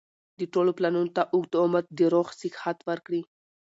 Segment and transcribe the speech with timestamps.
[0.39, 3.21] د ټولو پلانونو ته اوږد عمر د روغ صحت ورکړي